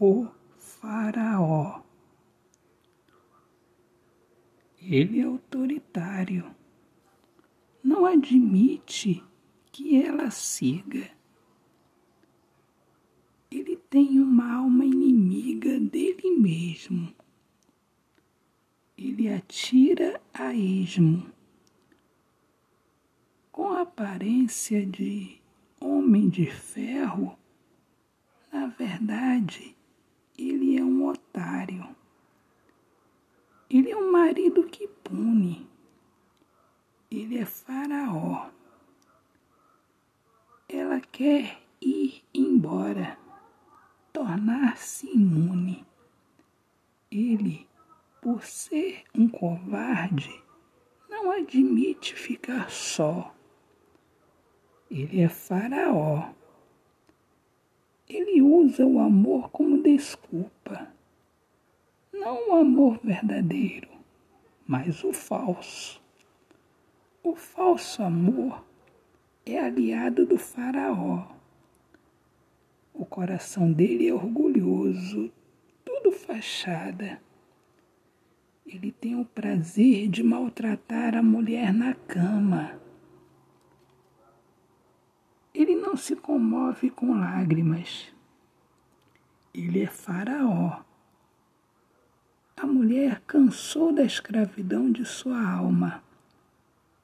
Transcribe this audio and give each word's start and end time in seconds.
o 0.00 0.28
Faraó. 0.56 1.82
Ele 4.80 5.20
é 5.20 5.24
autoritário. 5.24 6.54
Não 7.82 8.06
admite 8.06 9.24
que 9.72 10.00
ela 10.00 10.30
siga. 10.30 11.10
Ele 13.50 13.76
tem 13.76 14.20
uma 14.20 14.54
alma 14.54 14.84
inimiga 14.84 15.80
dele 15.80 16.30
mesmo. 16.36 17.12
Ele 18.96 19.32
atira 19.32 20.20
a 20.32 20.54
esmo. 20.54 21.30
Com 23.50 23.72
a 23.72 23.82
aparência 23.82 24.86
de 24.86 25.40
homem 25.80 26.28
de 26.28 26.46
ferro, 26.46 27.36
na 28.52 28.66
verdade, 28.66 29.77
ele 30.38 30.78
é 30.78 30.84
um 30.84 31.08
otário. 31.08 31.84
Ele 33.68 33.90
é 33.90 33.96
um 33.96 34.12
marido 34.12 34.64
que 34.64 34.86
pune. 34.86 35.68
Ele 37.10 37.38
é 37.38 37.44
faraó. 37.44 38.48
Ela 40.68 41.00
quer 41.00 41.60
ir 41.80 42.22
embora, 42.32 43.18
tornar-se 44.12 45.08
imune. 45.10 45.84
Ele, 47.10 47.66
por 48.22 48.44
ser 48.44 49.04
um 49.14 49.28
covarde, 49.28 50.42
não 51.08 51.32
admite 51.32 52.14
ficar 52.14 52.70
só. 52.70 53.34
Ele 54.90 55.20
é 55.20 55.28
faraó. 55.28 56.37
Ele 58.08 58.40
usa 58.40 58.86
o 58.86 58.98
amor 58.98 59.50
como 59.50 59.82
desculpa. 59.82 60.90
Não 62.12 62.50
o 62.50 62.52
amor 62.54 62.98
verdadeiro, 63.02 63.88
mas 64.66 65.04
o 65.04 65.12
falso. 65.12 66.00
O 67.22 67.34
falso 67.34 68.02
amor 68.02 68.64
é 69.44 69.58
aliado 69.58 70.24
do 70.24 70.38
Faraó. 70.38 71.26
O 72.94 73.04
coração 73.04 73.72
dele 73.72 74.08
é 74.08 74.14
orgulhoso, 74.14 75.30
tudo 75.84 76.10
fachada. 76.10 77.20
Ele 78.66 78.90
tem 78.90 79.18
o 79.18 79.24
prazer 79.24 80.08
de 80.08 80.22
maltratar 80.22 81.14
a 81.14 81.22
mulher 81.22 81.72
na 81.72 81.94
cama. 81.94 82.78
Ele 85.54 85.76
não 85.88 85.96
se 85.96 86.14
comove 86.14 86.90
com 86.90 87.18
lágrimas. 87.18 88.12
Ele 89.54 89.84
é 89.84 89.86
Faraó. 89.86 90.82
A 92.54 92.66
mulher 92.66 93.22
cansou 93.26 93.90
da 93.90 94.02
escravidão 94.02 94.92
de 94.92 95.06
sua 95.06 95.42
alma, 95.42 96.04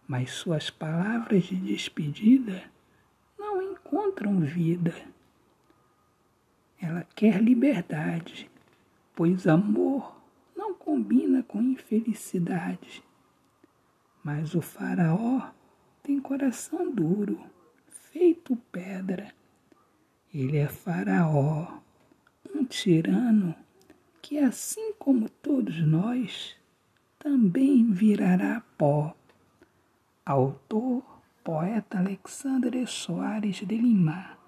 mas 0.07 0.33
suas 0.33 0.69
palavras 0.69 1.45
de 1.45 1.57
despedida 1.57 2.63
não 3.39 3.63
encontram 3.63 4.41
vida. 4.41 4.95
Ela 6.79 7.07
quer 7.15 7.43
liberdade, 7.43 8.51
pois 9.15 9.47
amor 9.47 10.15
não 10.55 10.75
combina 10.75 11.43
com 11.43 11.63
infelicidade. 11.63 13.03
Mas 14.23 14.55
o 14.55 14.61
Faraó 14.61 15.51
tem 16.03 16.21
coração 16.21 16.91
duro 16.93 17.55
feito 18.15 18.55
pedra. 18.71 19.35
Ele 20.33 20.57
é 20.57 20.69
Faraó, 20.69 21.81
um 22.55 22.65
tirano 22.65 23.53
que, 24.23 24.39
assim 24.39 24.93
como 25.01 25.29
todos 25.29 25.85
nós, 25.85 26.57
também 27.19 27.91
virará 27.91 28.63
pó. 28.79 29.17
Autor, 30.25 31.03
poeta 31.43 31.99
Alexandre 31.99 32.87
Soares 32.87 33.57
de 33.57 33.77
Lima. 33.77 34.39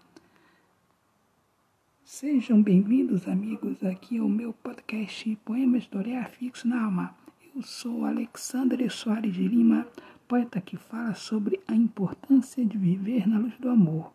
Sejam 2.04 2.62
bem-vindos, 2.62 3.26
amigos, 3.26 3.82
aqui 3.82 4.18
ao 4.18 4.28
meu 4.28 4.52
podcast 4.52 5.34
Poemas 5.44 5.88
do 5.88 5.98
Olhar 5.98 6.30
Fixo 6.30 6.68
na 6.68 6.84
Alma. 6.84 7.16
Eu 7.52 7.62
sou 7.62 8.04
Alexandre 8.04 8.88
Soares 8.88 9.34
de 9.34 9.48
Lima 9.48 9.88
poeta 10.28 10.60
que 10.60 10.76
fala 10.76 11.14
sobre 11.14 11.60
a 11.68 11.74
importância 11.74 12.64
de 12.64 12.76
viver 12.76 13.28
na 13.28 13.38
luz 13.38 13.54
do 13.58 13.68
amor. 13.68 14.12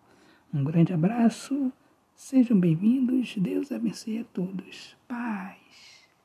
Um 0.53 0.63
grande 0.63 0.93
abraço, 0.93 1.71
sejam 2.13 2.59
bem-vindos, 2.59 3.35
Deus 3.37 3.71
abençoe 3.71 4.19
a 4.19 4.23
todos. 4.25 4.95
Paz. 5.07 5.90